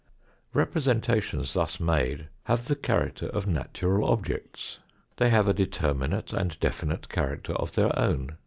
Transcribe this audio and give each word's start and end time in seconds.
Representations 0.55 1.53
thus 1.53 1.79
made 1.79 2.27
have 2.45 2.67
the 2.67 2.75
character 2.75 3.27
of 3.27 3.45
natural 3.45 4.09
objects; 4.09 4.79
they 5.17 5.29
have 5.29 5.47
a 5.47 5.53
determinate 5.53 6.33
and 6.33 6.59
definite 6.59 7.07
character 7.07 7.53
of 7.53 7.73
their 7.73 7.95
own. 7.99 8.35